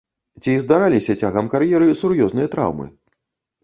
Ці 0.43 0.55
здараліся 0.63 1.17
цягам 1.21 1.53
кар'еры 1.53 1.93
сур'ёзныя 2.03 2.47
траўмы? 2.59 2.93